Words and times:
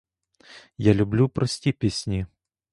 Я 0.77 0.93
люблю 0.93 1.29
прості 1.29 1.71
пісні. 1.71 2.25